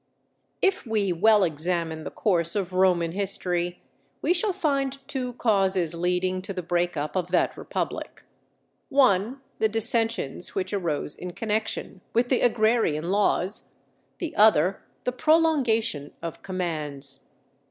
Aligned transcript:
If 0.63 0.83
we 0.87 1.13
well 1.13 1.43
examine 1.43 2.05
the 2.05 2.09
course 2.09 2.55
of 2.55 2.73
Roman 2.73 3.11
history, 3.11 3.83
we 4.23 4.33
shall 4.33 4.51
find 4.51 4.97
two 5.07 5.33
causes 5.33 5.93
leading 5.93 6.41
to 6.41 6.53
the 6.53 6.63
break 6.63 6.97
up 6.97 7.15
of 7.15 7.27
that 7.27 7.55
republic: 7.55 8.23
one, 8.89 9.41
the 9.59 9.69
dissensions 9.69 10.55
which 10.55 10.73
arose 10.73 11.15
in 11.15 11.33
connection 11.33 12.01
with 12.13 12.29
the 12.29 12.41
agrarian 12.41 13.11
laws; 13.11 13.73
the 14.17 14.35
other, 14.35 14.81
the 15.03 15.11
prolongation 15.11 16.13
of 16.19 16.41
commands. 16.41 17.27